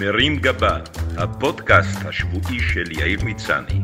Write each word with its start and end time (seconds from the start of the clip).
מרים 0.00 0.36
גבה, 0.36 0.78
הפודקאסט 1.16 1.98
השבועי 2.04 2.60
של 2.60 2.92
יאיר 2.92 3.24
מצני. 3.24 3.80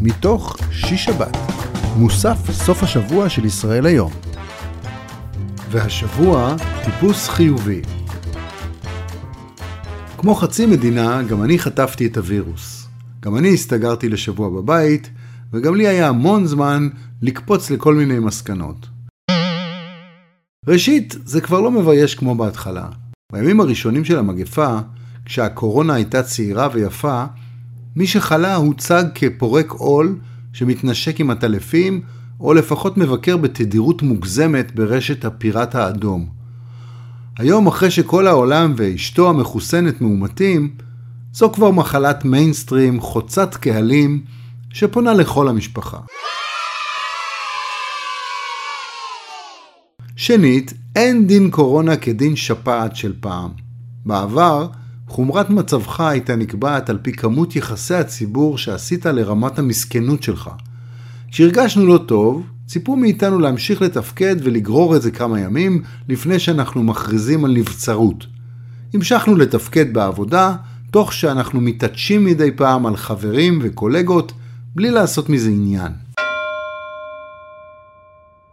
מתוך 0.00 0.56
שיש 0.72 1.04
שבת, 1.04 1.36
מוסף 1.96 2.50
סוף 2.50 2.82
השבוע 2.82 3.28
של 3.28 3.44
ישראל 3.44 3.86
היום. 3.86 4.12
והשבוע, 5.70 6.56
טיפוס 6.84 7.28
חיובי. 7.28 7.82
כמו 10.18 10.34
חצי 10.34 10.66
מדינה, 10.66 11.22
גם 11.22 11.42
אני 11.42 11.58
חטפתי 11.58 12.06
את 12.06 12.16
הווירוס. 12.16 12.88
גם 13.20 13.36
אני 13.36 13.54
הסתגרתי 13.54 14.08
לשבוע 14.08 14.48
בבית, 14.48 15.10
וגם 15.52 15.74
לי 15.74 15.88
היה 15.88 16.08
המון 16.08 16.46
זמן 16.46 16.88
לקפוץ 17.22 17.70
לכל 17.70 17.94
מיני 17.94 18.18
מסקנות. 18.18 18.86
ראשית, 20.66 21.14
זה 21.24 21.40
כבר 21.40 21.60
לא 21.60 21.70
מבייש 21.70 22.14
כמו 22.14 22.34
בהתחלה. 22.34 22.88
בימים 23.32 23.60
הראשונים 23.60 24.04
של 24.04 24.18
המגפה, 24.18 24.78
כשהקורונה 25.30 25.94
הייתה 25.94 26.22
צעירה 26.22 26.68
ויפה, 26.72 27.24
מי 27.96 28.06
שחלה 28.06 28.54
הוצג 28.54 29.04
כפורק 29.14 29.70
עול 29.70 30.18
שמתנשק 30.52 31.20
עם 31.20 31.30
הטלפים, 31.30 32.00
או 32.40 32.54
לפחות 32.54 32.96
מבקר 32.96 33.36
בתדירות 33.36 34.02
מוגזמת 34.02 34.74
ברשת 34.74 35.24
הפיראט 35.24 35.74
האדום. 35.74 36.28
היום, 37.38 37.66
אחרי 37.66 37.90
שכל 37.90 38.26
העולם 38.26 38.74
ואשתו 38.76 39.30
המחוסנת 39.30 40.00
מאומתים, 40.00 40.74
זו 41.32 41.50
כבר 41.52 41.70
מחלת 41.70 42.24
מיינסטרים 42.24 43.00
חוצת 43.00 43.54
קהלים 43.54 44.24
שפונה 44.72 45.14
לכל 45.14 45.48
המשפחה. 45.48 45.98
שנית, 50.16 50.72
אין 50.96 51.26
דין 51.26 51.50
קורונה 51.50 51.96
כדין 51.96 52.36
שפעת 52.36 52.96
של 52.96 53.12
פעם. 53.20 53.50
בעבר, 54.06 54.68
חומרת 55.10 55.50
מצבך 55.50 56.00
הייתה 56.00 56.36
נקבעת 56.36 56.90
על 56.90 56.98
פי 57.02 57.12
כמות 57.12 57.56
יחסי 57.56 57.94
הציבור 57.94 58.58
שעשית 58.58 59.06
לרמת 59.06 59.58
המסכנות 59.58 60.22
שלך. 60.22 60.50
כשהרגשנו 61.30 61.86
לא 61.86 61.98
טוב, 61.98 62.46
ציפו 62.66 62.96
מאיתנו 62.96 63.38
להמשיך 63.38 63.82
לתפקד 63.82 64.36
ולגרור 64.42 64.96
את 64.96 65.02
זה 65.02 65.10
כמה 65.10 65.40
ימים 65.40 65.82
לפני 66.08 66.38
שאנחנו 66.38 66.82
מכריזים 66.82 67.44
על 67.44 67.52
נבצרות. 67.52 68.26
המשכנו 68.94 69.36
לתפקד 69.36 69.94
בעבודה, 69.94 70.56
תוך 70.90 71.12
שאנחנו 71.12 71.60
מתעטשים 71.60 72.24
מדי 72.24 72.50
פעם 72.50 72.86
על 72.86 72.96
חברים 72.96 73.58
וקולגות, 73.62 74.32
בלי 74.74 74.90
לעשות 74.90 75.28
מזה 75.28 75.50
עניין. 75.50 75.92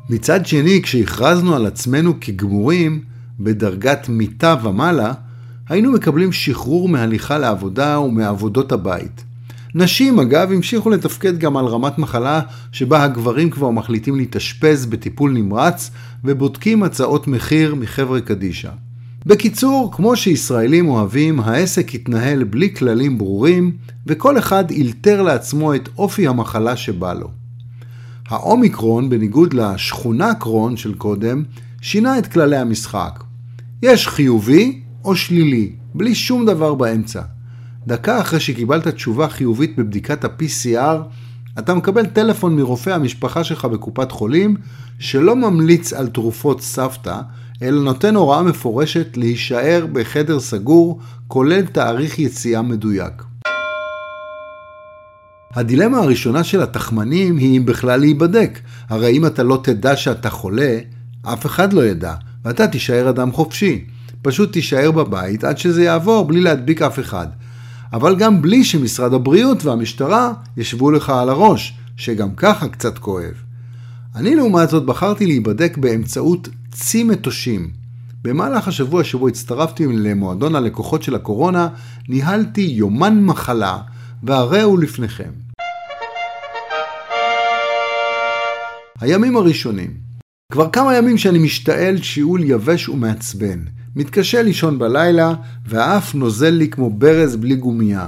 מצד 0.10 0.46
שני, 0.46 0.82
כשהכרזנו 0.84 1.56
על 1.56 1.66
עצמנו 1.66 2.14
כגמורים, 2.22 3.04
בדרגת 3.40 4.10
מיטה 4.10 4.56
ומעלה, 4.64 5.14
היינו 5.70 5.92
מקבלים 5.92 6.32
שחרור 6.32 6.90
מהליכה 6.90 7.38
לעבודה 7.38 8.00
ומעבודות 8.00 8.72
הבית. 8.72 9.24
נשים, 9.76 10.20
אגב, 10.20 10.52
המשיכו 10.52 10.90
לתפקד 10.90 11.38
גם 11.38 11.58
על 11.58 11.66
רמת 11.66 11.98
מחלה 11.98 12.42
שבה 12.72 13.04
הגברים 13.04 13.50
כבר 13.50 13.70
מחליטים 13.70 14.16
להתאשפז 14.16 14.86
בטיפול 14.86 15.32
נמרץ 15.32 15.92
ובודקים 16.24 16.84
הצעות 16.84 17.28
מחיר 17.28 17.76
מחבר'ה 17.76 18.22
קדישא. 18.22 18.70
בקיצור, 19.26 19.92
כמו 19.94 20.16
שישראלים 20.16 20.90
אוהבים, 20.90 21.40
העסק 21.40 21.96
התנהל 21.96 22.44
בלי 22.44 22.76
כללים 22.76 23.18
ברורים, 23.18 23.72
וכל 24.08 24.38
אחד 24.38 24.72
אילתר 24.72 25.22
לעצמו 25.22 25.76
את 25.76 25.90
אופי 25.98 26.28
המחלה 26.28 26.76
שבא 26.76 27.14
לו. 27.14 27.30
האומיקרון, 28.30 29.10
בניגוד 29.10 29.54
לשכונה 29.54 30.34
קרון 30.34 30.78
של 30.78 30.94
קודם, 30.94 31.44
שינה 31.82 32.20
את 32.20 32.28
כללי 32.28 32.58
המשחק. 32.58 33.24
יש 33.84 34.08
חיובי 34.08 34.80
או 35.08 35.16
שלילי, 35.16 35.72
בלי 35.96 36.16
שום 36.16 36.46
דבר 36.46 36.74
באמצע. 36.74 37.22
דקה 37.88 38.22
אחרי 38.22 38.40
שקיבלת 38.40 38.88
תשובה 38.88 39.30
חיובית 39.30 39.76
בבדיקת 39.78 40.26
ה-PCR, 40.26 40.98
אתה 41.60 41.74
מקבל 41.74 42.06
טלפון 42.06 42.56
מרופא 42.56 42.90
המשפחה 42.90 43.44
שלך 43.44 43.66
בקופת 43.66 44.12
חולים, 44.12 44.56
שלא 45.00 45.36
ממליץ 45.36 45.94
על 45.94 46.08
תרופות 46.08 46.62
סבתא, 46.62 47.20
אלא 47.62 47.84
נותן 47.84 48.16
הוראה 48.16 48.44
מפורשת 48.44 49.18
להישאר 49.18 49.86
בחדר 49.92 50.40
סגור, 50.40 51.00
כולל 51.28 51.66
תאריך 51.66 52.20
יציאה 52.20 52.62
מדויק. 52.62 53.24
הדילמה 55.54 55.98
הראשונה 55.98 56.44
של 56.44 56.62
התחמנים 56.62 57.38
היא 57.38 57.58
אם 57.58 57.66
בכלל 57.66 58.00
להיבדק. 58.00 58.60
הרי 58.90 59.18
אם 59.18 59.26
אתה 59.26 59.44
לא 59.44 59.60
תדע 59.64 59.96
שאתה 59.96 60.30
חולה, 60.30 60.80
אף 61.22 61.46
אחד 61.46 61.74
לא 61.74 61.86
ידע, 61.86 62.14
ואתה 62.46 62.68
תישאר 62.68 63.10
אדם 63.10 63.32
חופשי. 63.32 63.86
פשוט 64.22 64.54
תישאר 64.54 64.92
בבית 64.92 65.44
עד 65.44 65.58
שזה 65.58 65.84
יעבור 65.84 66.26
בלי 66.26 66.42
להדביק 66.42 66.82
אף 66.82 67.00
אחד. 67.00 67.28
אבל 67.94 68.16
גם 68.16 68.42
בלי 68.42 68.64
שמשרד 68.64 69.14
הבריאות 69.14 69.66
והמשטרה 69.66 70.34
ישבו 70.58 70.92
לך 70.92 71.10
על 71.10 71.30
הראש, 71.30 71.78
שגם 71.98 72.36
ככה 72.36 72.68
קצת 72.68 72.98
כואב. 72.98 73.34
אני 74.16 74.36
לעומת 74.36 74.70
זאת 74.70 74.86
בחרתי 74.86 75.26
להיבדק 75.26 75.78
באמצעות 75.78 76.50
צי 76.72 77.04
מטושים. 77.04 77.72
במהלך 78.22 78.68
השבוע 78.68 79.04
שבו 79.04 79.28
הצטרפתי 79.28 79.88
למועדון 79.88 80.56
הלקוחות 80.56 81.04
של 81.04 81.16
הקורונה, 81.16 81.68
ניהלתי 82.10 82.62
יומן 82.62 83.24
מחלה, 83.24 83.78
והרי 84.24 84.62
הוא 84.62 84.80
לפניכם. 84.80 85.32
הימים 89.00 89.38
הראשונים 89.38 89.94
כבר 90.52 90.70
כמה 90.70 90.96
ימים 90.96 91.18
שאני 91.18 91.40
משתעל 91.40 92.02
שיעול 92.02 92.44
יבש 92.44 92.90
ומעצבן. 92.90 93.60
מתקשה 93.98 94.42
לישון 94.42 94.80
בלילה, 94.80 95.34
והאף 95.66 96.16
נוזל 96.16 96.50
לי 96.50 96.70
כמו 96.70 96.90
ברז 96.90 97.36
בלי 97.36 97.56
גומייה. 97.56 98.08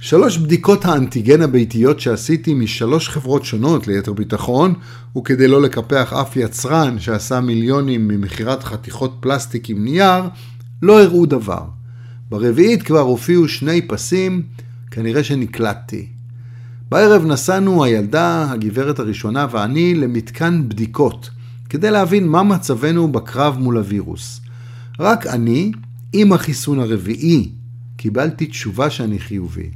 שלוש 0.00 0.38
בדיקות 0.38 0.84
האנטיגן 0.84 1.42
הביתיות 1.42 2.00
שעשיתי 2.00 2.54
משלוש 2.54 3.08
חברות 3.08 3.44
שונות 3.44 3.86
ליתר 3.86 4.12
ביטחון, 4.12 4.74
וכדי 5.18 5.48
לא 5.48 5.62
לקפח 5.62 6.12
אף 6.12 6.36
יצרן 6.36 6.98
שעשה 6.98 7.40
מיליונים 7.40 8.08
ממכירת 8.08 8.64
חתיכות 8.64 9.16
פלסטיק 9.20 9.70
עם 9.70 9.84
נייר, 9.84 10.24
לא 10.82 11.02
הראו 11.02 11.26
דבר. 11.26 11.62
ברביעית 12.30 12.82
כבר 12.82 13.00
הופיעו 13.00 13.48
שני 13.48 13.82
פסים, 13.82 14.42
כנראה 14.90 15.24
שנקלטתי. 15.24 16.06
בערב 16.90 17.24
נסענו 17.26 17.84
הילדה, 17.84 18.50
הגברת 18.50 18.98
הראשונה 18.98 19.46
ואני 19.50 19.94
למתקן 19.94 20.68
בדיקות, 20.68 21.30
כדי 21.68 21.90
להבין 21.90 22.28
מה 22.28 22.42
מצבנו 22.42 23.12
בקרב 23.12 23.58
מול 23.58 23.76
הווירוס. 23.76 24.40
רק 25.00 25.26
אני, 25.26 25.72
עם 26.12 26.32
החיסון 26.32 26.78
הרביעי, 26.78 27.52
קיבלתי 27.96 28.46
תשובה 28.46 28.90
שאני 28.90 29.18
חיובי. 29.18 29.70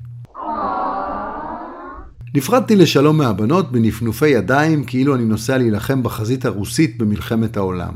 נפרדתי 2.34 2.76
לשלום 2.76 3.16
מהבנות 3.18 3.72
בנפנופי 3.72 4.28
ידיים 4.28 4.84
כאילו 4.84 5.14
אני 5.14 5.24
נוסע 5.24 5.58
להילחם 5.58 6.02
בחזית 6.02 6.44
הרוסית 6.44 6.98
במלחמת 6.98 7.56
העולם. 7.56 7.92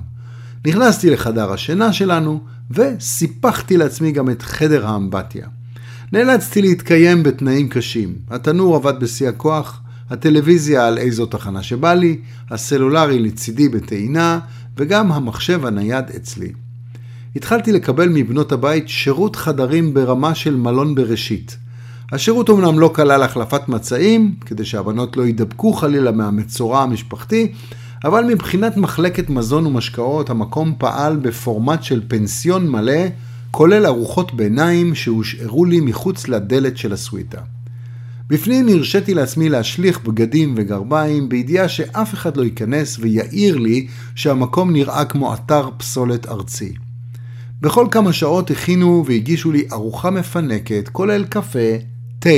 נכנסתי 0.66 1.10
לחדר 1.10 1.52
השינה 1.52 1.92
שלנו 1.92 2.40
וסיפחתי 2.70 3.76
לעצמי 3.76 4.12
גם 4.12 4.30
את 4.30 4.42
חדר 4.42 4.86
האמבטיה. 4.86 5.46
נאלצתי 6.12 6.62
להתקיים 6.62 7.22
בתנאים 7.22 7.68
קשים. 7.68 8.14
התנור 8.30 8.76
עבד 8.76 9.00
בשיא 9.00 9.28
הכוח, 9.28 9.80
הטלוויזיה 10.10 10.86
על 10.86 10.98
איזו 10.98 11.26
תחנה 11.26 11.62
שבא 11.62 11.94
לי, 11.94 12.20
הסלולרי 12.50 13.18
לצידי 13.18 13.68
בטעינה, 13.68 14.38
וגם 14.76 15.12
המחשב 15.12 15.66
הנייד 15.66 16.04
אצלי. 16.16 16.52
התחלתי 17.36 17.72
לקבל 17.72 18.08
מבנות 18.08 18.52
הבית 18.52 18.88
שירות 18.88 19.36
חדרים 19.36 19.94
ברמה 19.94 20.34
של 20.34 20.56
מלון 20.56 20.94
בראשית. 20.94 21.56
השירות 22.12 22.48
אומנם 22.48 22.78
לא 22.78 22.92
כלל 22.94 23.22
החלפת 23.22 23.68
מצעים, 23.68 24.34
כדי 24.46 24.64
שהבנות 24.64 25.16
לא 25.16 25.22
יידבקו 25.22 25.72
חלילה 25.72 26.12
מהמצורע 26.12 26.82
המשפחתי, 26.82 27.52
אבל 28.04 28.24
מבחינת 28.24 28.76
מחלקת 28.76 29.30
מזון 29.30 29.66
ומשקאות 29.66 30.30
המקום 30.30 30.74
פעל 30.78 31.16
בפורמט 31.16 31.82
של 31.82 32.02
פנסיון 32.08 32.68
מלא, 32.68 33.02
כולל 33.50 33.86
ארוחות 33.86 34.34
ביניים 34.34 34.94
שהושארו 34.94 35.64
לי 35.64 35.80
מחוץ 35.80 36.28
לדלת 36.28 36.76
של 36.76 36.92
הסוויטה. 36.92 37.40
בפנים 38.28 38.68
הרשיתי 38.68 39.14
לעצמי 39.14 39.48
להשליך 39.48 40.00
בגדים 40.04 40.54
וגרביים 40.56 41.28
בידיעה 41.28 41.68
שאף 41.68 42.14
אחד 42.14 42.36
לא 42.36 42.42
ייכנס 42.42 42.98
ויעיר 43.00 43.56
לי 43.56 43.86
שהמקום 44.14 44.72
נראה 44.72 45.04
כמו 45.04 45.34
אתר 45.34 45.68
פסולת 45.78 46.26
ארצי. 46.26 46.87
בכל 47.60 47.86
כמה 47.90 48.12
שעות 48.12 48.50
הכינו 48.50 49.04
והגישו 49.06 49.52
לי 49.52 49.66
ארוחה 49.72 50.10
מפנקת, 50.10 50.88
כולל 50.92 51.24
קפה, 51.24 51.68
תה, 52.18 52.30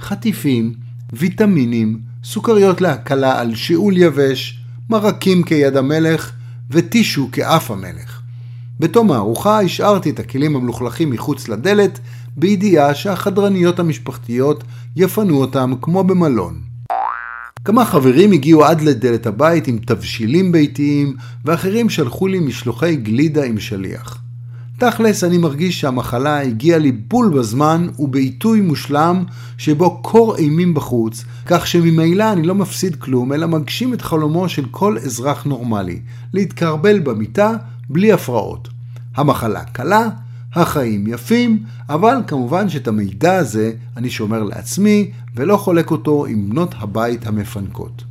חטיפים, 0.00 0.74
ויטמינים, 1.12 2.00
סוכריות 2.24 2.80
להקלה 2.80 3.40
על 3.40 3.54
שיעול 3.54 3.96
יבש, 3.96 4.60
מרקים 4.90 5.42
כיד 5.42 5.76
המלך 5.76 6.32
וטישו 6.70 7.28
כאף 7.32 7.70
המלך. 7.70 8.20
בתום 8.80 9.12
הארוחה 9.12 9.60
השארתי 9.60 10.10
את 10.10 10.18
הכלים 10.18 10.56
המלוכלכים 10.56 11.10
מחוץ 11.10 11.48
לדלת, 11.48 11.98
בידיעה 12.36 12.94
שהחדרניות 12.94 13.78
המשפחתיות 13.78 14.64
יפנו 14.96 15.36
אותם 15.36 15.72
כמו 15.82 16.04
במלון. 16.04 16.60
כמה 17.64 17.84
חברים 17.84 18.32
הגיעו 18.32 18.64
עד 18.64 18.80
לדלת 18.80 19.26
הבית 19.26 19.66
עם 19.66 19.78
תבשילים 19.78 20.52
ביתיים, 20.52 21.16
ואחרים 21.44 21.90
שלחו 21.90 22.26
לי 22.26 22.38
משלוחי 22.38 22.96
גלידה 22.96 23.44
עם 23.44 23.60
שליח. 23.60 24.23
תכלס 24.78 25.24
אני 25.24 25.38
מרגיש 25.38 25.80
שהמחלה 25.80 26.40
הגיעה 26.40 26.78
לי 26.78 26.92
בול 26.92 27.38
בזמן 27.38 27.86
ובעיתוי 27.98 28.60
מושלם 28.60 29.24
שבו 29.58 30.02
קור 30.02 30.36
אימים 30.36 30.74
בחוץ, 30.74 31.24
כך 31.46 31.66
שממילא 31.66 32.32
אני 32.32 32.42
לא 32.42 32.54
מפסיד 32.54 32.96
כלום, 32.96 33.32
אלא 33.32 33.46
מגשים 33.46 33.94
את 33.94 34.02
חלומו 34.02 34.48
של 34.48 34.64
כל 34.70 34.98
אזרח 34.98 35.44
נורמלי, 35.44 36.00
להתקרבל 36.32 36.98
במיטה 36.98 37.52
בלי 37.90 38.12
הפרעות. 38.12 38.68
המחלה 39.16 39.64
קלה, 39.64 40.08
החיים 40.54 41.06
יפים, 41.06 41.62
אבל 41.88 42.16
כמובן 42.26 42.68
שאת 42.68 42.88
המידע 42.88 43.36
הזה 43.36 43.72
אני 43.96 44.10
שומר 44.10 44.42
לעצמי 44.42 45.10
ולא 45.34 45.56
חולק 45.56 45.90
אותו 45.90 46.26
עם 46.26 46.50
בנות 46.50 46.74
הבית 46.78 47.26
המפנקות. 47.26 48.04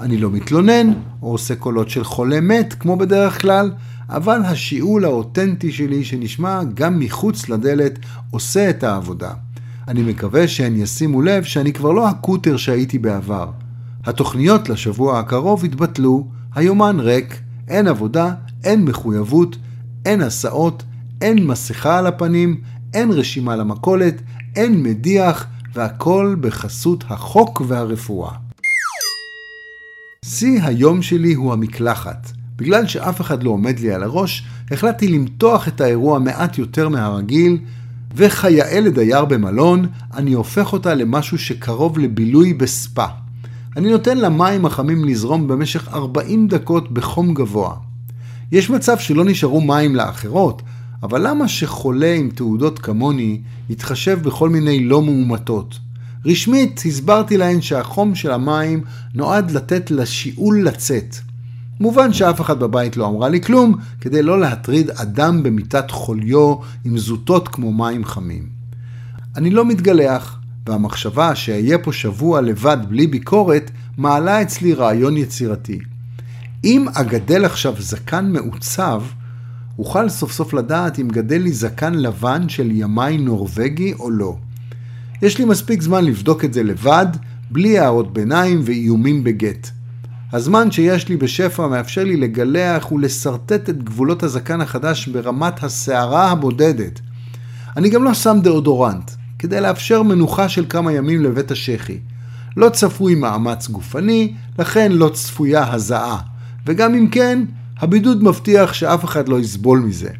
אני 0.00 0.16
לא 0.16 0.30
מתלונן 0.30 0.92
או 1.22 1.30
עושה 1.30 1.56
קולות 1.56 1.90
של 1.90 2.04
חולה 2.04 2.40
מת 2.40 2.74
כמו 2.78 2.96
בדרך 2.96 3.40
כלל, 3.42 3.70
אבל 4.08 4.40
השיעול 4.44 5.04
האותנטי 5.04 5.72
שלי 5.72 6.04
שנשמע 6.04 6.60
גם 6.74 6.98
מחוץ 6.98 7.48
לדלת 7.48 7.98
עושה 8.30 8.70
את 8.70 8.84
העבודה. 8.84 9.32
אני 9.88 10.02
מקווה 10.02 10.48
שהן 10.48 10.76
ישימו 10.76 11.22
לב 11.22 11.44
שאני 11.44 11.72
כבר 11.72 11.92
לא 11.92 12.08
הקוטר 12.08 12.56
שהייתי 12.56 12.98
בעבר. 12.98 13.50
התוכניות 14.04 14.68
לשבוע 14.68 15.18
הקרוב 15.18 15.64
התבטלו, 15.64 16.26
היומן 16.54 17.00
ריק, 17.00 17.40
אין 17.68 17.88
עבודה, 17.88 18.34
אין 18.64 18.84
מחויבות, 18.84 19.56
אין 20.06 20.20
הסעות, 20.20 20.82
אין 21.20 21.46
מסכה 21.46 21.98
על 21.98 22.06
הפנים, 22.06 22.60
אין 22.94 23.10
רשימה 23.10 23.56
למכולת, 23.56 24.14
אין 24.56 24.82
מדיח, 24.82 25.46
והכל 25.74 26.36
בחסות 26.40 27.04
החוק 27.08 27.62
והרפואה. 27.66 28.32
שיא 30.24 30.62
היום 30.62 31.02
שלי 31.02 31.34
הוא 31.34 31.52
המקלחת. 31.52 32.37
בגלל 32.58 32.86
שאף 32.86 33.20
אחד 33.20 33.42
לא 33.42 33.50
עומד 33.50 33.78
לי 33.78 33.92
על 33.92 34.02
הראש, 34.02 34.44
החלטתי 34.70 35.08
למתוח 35.08 35.68
את 35.68 35.80
האירוע 35.80 36.18
מעט 36.18 36.58
יותר 36.58 36.88
מהרגיל, 36.88 37.58
וכיאה 38.14 38.80
לדייר 38.80 39.24
במלון, 39.24 39.86
אני 40.14 40.32
הופך 40.32 40.72
אותה 40.72 40.94
למשהו 40.94 41.38
שקרוב 41.38 41.98
לבילוי 41.98 42.54
בספה. 42.54 43.04
אני 43.76 43.90
נותן 43.90 44.18
למים 44.18 44.66
החמים 44.66 45.04
לזרום 45.04 45.48
במשך 45.48 45.88
40 45.88 46.48
דקות 46.48 46.92
בחום 46.92 47.34
גבוה. 47.34 47.74
יש 48.52 48.70
מצב 48.70 48.98
שלא 48.98 49.24
נשארו 49.24 49.60
מים 49.60 49.96
לאחרות, 49.96 50.62
אבל 51.02 51.28
למה 51.28 51.48
שחולה 51.48 52.14
עם 52.14 52.30
תעודות 52.30 52.78
כמוני 52.78 53.40
יתחשב 53.70 54.18
בכל 54.22 54.48
מיני 54.48 54.84
לא 54.84 55.02
מאומתות? 55.02 55.78
רשמית 56.24 56.82
הסברתי 56.86 57.36
להן 57.36 57.62
שהחום 57.62 58.14
של 58.14 58.30
המים 58.30 58.84
נועד 59.14 59.50
לתת 59.50 59.90
לשיעול 59.90 60.62
לצאת. 60.62 61.16
מובן 61.80 62.12
שאף 62.12 62.40
אחד 62.40 62.60
בבית 62.60 62.96
לא 62.96 63.06
אמרה 63.06 63.28
לי 63.28 63.40
כלום, 63.40 63.74
כדי 64.00 64.22
לא 64.22 64.40
להטריד 64.40 64.90
אדם 64.90 65.42
במיטת 65.42 65.90
חוליו 65.90 66.54
עם 66.84 66.98
זוטות 66.98 67.48
כמו 67.48 67.72
מים 67.72 68.04
חמים. 68.04 68.48
אני 69.36 69.50
לא 69.50 69.64
מתגלח, 69.64 70.38
והמחשבה 70.66 71.34
שאהיה 71.34 71.78
פה 71.78 71.92
שבוע 71.92 72.40
לבד 72.40 72.76
בלי 72.88 73.06
ביקורת, 73.06 73.70
מעלה 73.98 74.42
אצלי 74.42 74.74
רעיון 74.74 75.16
יצירתי. 75.16 75.78
אם 76.64 76.86
אגדל 76.94 77.44
עכשיו 77.44 77.74
זקן 77.78 78.32
מעוצב, 78.32 79.02
אוכל 79.78 80.08
סוף 80.08 80.32
סוף 80.32 80.54
לדעת 80.54 80.98
אם 80.98 81.08
גדל 81.08 81.38
לי 81.38 81.52
זקן 81.52 81.94
לבן 81.94 82.48
של 82.48 82.70
ימי 82.70 83.18
נורבגי 83.18 83.92
או 83.92 84.10
לא. 84.10 84.36
יש 85.22 85.38
לי 85.38 85.44
מספיק 85.44 85.82
זמן 85.82 86.04
לבדוק 86.04 86.44
את 86.44 86.52
זה 86.52 86.62
לבד, 86.62 87.06
בלי 87.50 87.78
הערות 87.78 88.12
ביניים 88.12 88.60
ואיומים 88.64 89.24
בגט. 89.24 89.70
הזמן 90.32 90.70
שיש 90.70 91.08
לי 91.08 91.16
בשפע 91.16 91.66
מאפשר 91.66 92.04
לי 92.04 92.16
לגלח 92.16 92.92
ולשרטט 92.92 93.70
את 93.70 93.82
גבולות 93.82 94.22
הזקן 94.22 94.60
החדש 94.60 95.08
ברמת 95.08 95.64
הסערה 95.64 96.30
הבודדת. 96.30 97.00
אני 97.76 97.90
גם 97.90 98.04
לא 98.04 98.14
שם 98.14 98.38
דאודורנט, 98.42 99.10
כדי 99.38 99.60
לאפשר 99.60 100.02
מנוחה 100.02 100.48
של 100.48 100.64
כמה 100.68 100.92
ימים 100.92 101.22
לבית 101.22 101.50
השחי. 101.50 101.98
לא 102.56 102.68
צפוי 102.68 103.14
מאמץ 103.14 103.68
גופני, 103.68 104.34
לכן 104.58 104.92
לא 104.92 105.10
צפויה 105.14 105.72
הזעה. 105.72 106.18
וגם 106.66 106.94
אם 106.94 107.08
כן, 107.08 107.44
הבידוד 107.78 108.22
מבטיח 108.22 108.72
שאף 108.72 109.04
אחד 109.04 109.28
לא 109.28 109.40
יסבול 109.40 109.78
מזה. 109.78 110.10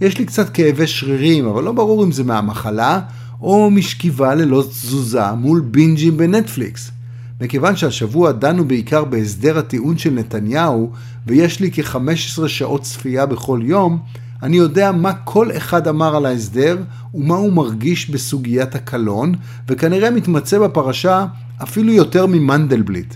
יש 0.00 0.18
לי 0.18 0.24
קצת 0.24 0.48
כאבי 0.48 0.86
שרירים, 0.86 1.46
אבל 1.46 1.64
לא 1.64 1.72
ברור 1.72 2.04
אם 2.04 2.12
זה 2.12 2.24
מהמחלה, 2.24 3.00
או 3.40 3.70
משכיבה 3.70 4.34
ללא 4.34 4.64
תזוזה 4.70 5.32
מול 5.32 5.60
בינג'ים 5.60 6.16
בנטפליקס. 6.16 6.90
מכיוון 7.40 7.76
שהשבוע 7.76 8.32
דנו 8.32 8.68
בעיקר 8.68 9.04
בהסדר 9.04 9.58
הטיעון 9.58 9.98
של 9.98 10.10
נתניהו, 10.10 10.92
ויש 11.26 11.60
לי 11.60 11.70
כ-15 11.72 12.48
שעות 12.48 12.82
צפייה 12.82 13.26
בכל 13.26 13.60
יום, 13.62 13.98
אני 14.42 14.56
יודע 14.56 14.92
מה 14.92 15.12
כל 15.12 15.56
אחד 15.56 15.88
אמר 15.88 16.16
על 16.16 16.26
ההסדר, 16.26 16.78
ומה 17.14 17.34
הוא 17.34 17.52
מרגיש 17.52 18.10
בסוגיית 18.10 18.74
הקלון, 18.74 19.34
וכנראה 19.68 20.10
מתמצא 20.10 20.58
בפרשה 20.58 21.26
אפילו 21.62 21.92
יותר 21.92 22.26
ממנדלבליט. 22.26 23.14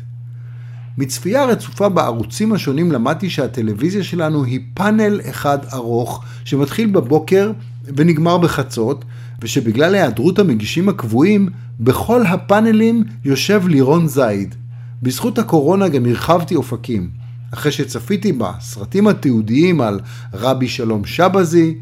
מצפייה 0.98 1.44
רצופה 1.44 1.88
בערוצים 1.88 2.52
השונים 2.52 2.92
למדתי 2.92 3.30
שהטלוויזיה 3.30 4.04
שלנו 4.04 4.44
היא 4.44 4.60
פאנל 4.74 5.20
אחד 5.30 5.58
ארוך 5.72 6.24
שמתחיל 6.44 6.90
בבוקר 6.90 7.52
ונגמר 7.96 8.38
בחצות, 8.38 9.04
ושבגלל 9.40 9.94
היעדרות 9.94 10.38
המגישים 10.38 10.88
הקבועים, 10.88 11.48
בכל 11.80 12.26
הפאנלים 12.26 13.04
יושב 13.24 13.68
לירון 13.68 14.08
זייד. 14.08 14.54
בזכות 15.02 15.38
הקורונה 15.38 15.88
גם 15.88 16.06
הרחבתי 16.06 16.54
אופקים, 16.54 17.10
אחרי 17.50 17.72
שצפיתי 17.72 18.32
בסרטים 18.32 19.08
התיעודיים 19.08 19.80
על 19.80 20.00
רבי 20.32 20.68
שלום 20.68 21.04
שבזי, 21.04 21.74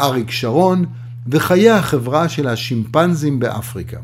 אריק 0.00 0.30
שרון 0.30 0.84
וחיי 1.26 1.70
החברה 1.70 2.28
של 2.28 2.48
השימפנזים 2.48 3.38
באפריקה. 3.38 3.98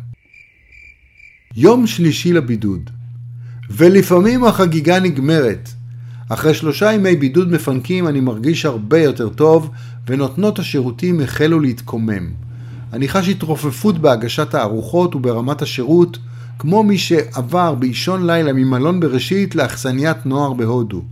יום 1.57 1.87
שלישי 1.87 2.33
לבידוד 2.33 2.91
ולפעמים 3.71 4.45
החגיגה 4.45 5.01
נגמרת. 5.01 5.69
אחרי 6.29 6.55
שלושה 6.55 6.93
ימי 6.93 7.17
בידוד 7.17 7.53
מפנקים 7.53 8.09
אני 8.09 8.21
מרגיש 8.21 8.65
הרבה 8.65 8.99
יותר 8.99 9.29
טוב 9.29 9.71
ונותנות 10.07 10.59
השירותים 10.59 11.21
החלו 11.21 11.61
להתקומם. 11.61 12.48
אני 12.93 13.08
חש 13.08 13.29
התרופפות 13.29 13.99
בהגשת 13.99 14.55
הארוחות 14.55 15.14
וברמת 15.14 15.62
השירות, 15.62 16.19
כמו 16.58 16.82
מי 16.82 16.99
שעבר 16.99 17.75
באישון 17.75 18.26
לילה 18.26 18.52
ממלון 18.52 19.00
בראשית 19.00 19.55
לאכסניית 19.55 20.26
נוער 20.26 20.52
בהודו. 20.52 21.02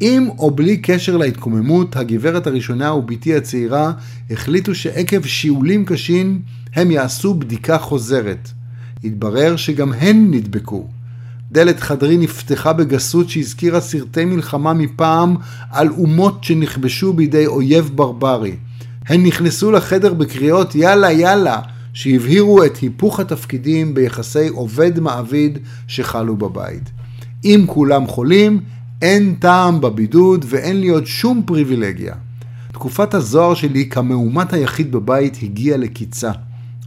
עם 0.00 0.28
או 0.38 0.50
בלי 0.50 0.76
קשר 0.76 1.16
להתקוממות, 1.16 1.96
הגברת 1.96 2.46
הראשונה 2.46 2.94
ובתי 2.94 3.36
הצעירה 3.36 3.92
החליטו 4.30 4.74
שעקב 4.74 5.26
שיעולים 5.26 5.84
קשים 5.84 6.42
הם 6.74 6.90
יעשו 6.90 7.34
בדיקה 7.34 7.78
חוזרת. 7.78 8.48
התברר 9.04 9.56
שגם 9.56 9.92
הן 9.92 10.30
נדבקו. 10.30 10.88
דלת 11.52 11.80
חדרי 11.80 12.16
נפתחה 12.16 12.72
בגסות 12.72 13.30
שהזכירה 13.30 13.80
סרטי 13.80 14.24
מלחמה 14.24 14.74
מפעם 14.74 15.36
על 15.70 15.88
אומות 15.88 16.44
שנכבשו 16.44 17.12
בידי 17.12 17.46
אויב 17.46 17.90
ברברי. 17.94 18.56
הן 19.08 19.26
נכנסו 19.26 19.72
לחדר 19.72 20.14
בקריאות 20.14 20.74
יאללה 20.74 21.12
יאללה, 21.12 21.60
שהבהירו 21.92 22.64
את 22.64 22.76
היפוך 22.76 23.20
התפקידים 23.20 23.94
ביחסי 23.94 24.48
עובד-מעביד 24.48 25.58
שחלו 25.86 26.36
בבית. 26.36 26.90
אם 27.44 27.64
כולם 27.66 28.06
חולים, 28.06 28.60
אין 29.02 29.34
טעם 29.38 29.80
בבידוד 29.80 30.44
ואין 30.48 30.80
לי 30.80 30.88
עוד 30.88 31.06
שום 31.06 31.42
פריבילגיה. 31.46 32.14
תקופת 32.72 33.14
הזוהר 33.14 33.54
שלי 33.54 33.88
כמאומת 33.88 34.52
היחיד 34.52 34.92
בבית 34.92 35.38
הגיעה 35.42 35.78
לקיצה. 35.78 36.30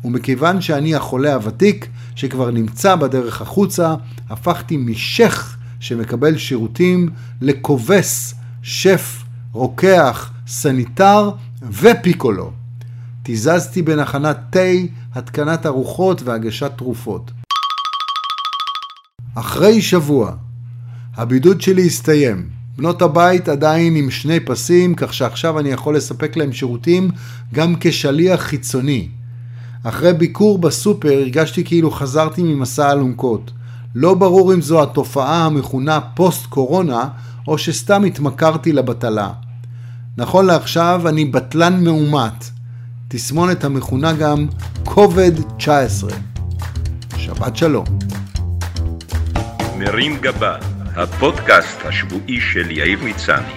ומכיוון 0.06 0.62
שאני 0.62 0.96
החולה 0.96 1.34
הוותיק 1.34 1.88
שכבר 2.16 2.52
נמצא 2.52 2.96
בדרך 2.96 3.42
החוצה, 3.42 3.96
הפכתי 4.30 4.78
משך 4.78 5.58
שמקבל 5.80 6.38
שירותים 6.38 7.10
לכובס, 7.42 8.34
שף, 8.62 9.24
רוקח, 9.54 10.32
סניטר 10.48 11.32
ופיקולו. 11.62 12.52
תיזזתי 13.24 13.82
בין 13.82 14.00
הכנת 14.00 14.38
תה, 14.50 14.60
התקנת 15.16 15.66
ארוחות 15.66 16.22
והגשת 16.22 16.72
תרופות. 16.78 17.32
אחרי 19.36 19.82
שבוע, 19.82 20.34
הבידוד 21.16 21.62
שלי 21.62 21.86
הסתיים. 21.86 22.50
בנות 22.78 23.02
הבית 23.02 23.50
עדיין 23.50 23.96
עם 23.96 24.12
שני 24.12 24.40
פסים, 24.40 24.96
כך 24.96 25.14
שעכשיו 25.14 25.60
אני 25.60 25.70
יכול 25.70 25.96
לספק 25.96 26.38
להם 26.38 26.54
שירותים 26.54 27.10
גם 27.54 27.76
כשליח 27.80 28.42
חיצוני. 28.42 29.10
אחרי 29.84 30.14
ביקור 30.14 30.58
בסופר 30.58 31.12
הרגשתי 31.12 31.64
כאילו 31.64 31.92
חזרתי 31.92 32.44
ממסע 32.44 32.92
אלונקות. 32.92 33.52
לא 33.96 34.14
ברור 34.14 34.54
אם 34.54 34.62
זו 34.62 34.84
התופעה 34.84 35.46
המכונה 35.46 36.00
פוסט 36.02 36.46
קורונה, 36.46 37.10
או 37.48 37.58
שסתם 37.58 38.04
התמכרתי 38.04 38.72
לבטלה. 38.72 39.32
נכון 40.20 40.46
לעכשיו 40.46 41.02
אני 41.10 41.26
בטלן 41.26 41.84
מאומת, 41.84 42.46
תסמונת 43.08 43.64
המכונה 43.64 44.14
גם 44.14 44.48
כובד 44.84 45.32
19. 45.58 46.12
שבת 47.18 47.58
שלום. 47.58 47.86
מרים 49.78 50.18
גבה, 50.22 50.56
הפודקאסט 50.96 51.80
השבועי 51.86 52.40
של 52.42 52.72
יאיר 52.72 53.00
מצני. 53.04 53.54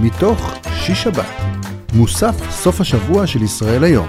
מתוך 0.00 0.54
שיש 0.74 1.02
שבת. 1.02 1.26
מוסף 1.92 2.50
סוף 2.50 2.80
השבוע 2.80 3.26
של 3.26 3.42
ישראל 3.42 3.84
היום. 3.84 4.08